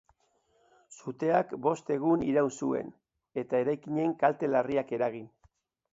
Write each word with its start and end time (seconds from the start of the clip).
Suteak 0.99 1.51
bost 1.67 1.91
egun 1.97 2.25
iraun 2.29 2.51
zuen, 2.67 2.91
eta 3.45 3.61
eraikinean 3.67 4.17
kalte 4.25 4.51
larriak 4.55 4.99
eragin. 4.99 5.29